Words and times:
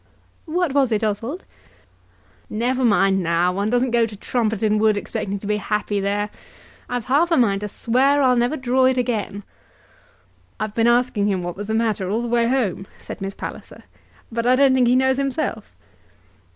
"What 0.47 0.73
was 0.73 0.91
it, 0.91 1.03
Oswald?" 1.03 1.45
"Never 2.49 2.83
mind 2.83 3.21
now. 3.21 3.53
One 3.53 3.69
doesn't 3.69 3.91
go 3.91 4.07
to 4.07 4.15
Trumpeton 4.17 4.79
Wood 4.79 4.97
expecting 4.97 5.37
to 5.37 5.45
be 5.45 5.57
happy 5.57 5.99
there. 5.99 6.31
I've 6.89 7.05
half 7.05 7.29
a 7.29 7.37
mind 7.37 7.61
to 7.61 7.67
swear 7.69 8.23
I'll 8.23 8.35
never 8.35 8.57
draw 8.57 8.85
it 8.85 8.97
again." 8.97 9.43
"I've 10.59 10.73
been 10.73 10.87
asking 10.87 11.27
him 11.27 11.43
what 11.43 11.55
was 11.55 11.67
the 11.67 11.75
matter 11.75 12.09
all 12.09 12.23
the 12.23 12.27
way 12.27 12.47
home," 12.47 12.87
said 12.97 13.21
Miss 13.21 13.35
Palliser, 13.35 13.83
"but 14.31 14.47
I 14.47 14.55
don't 14.55 14.73
think 14.73 14.87
he 14.87 14.95
knows 14.95 15.17
himself." 15.17 15.75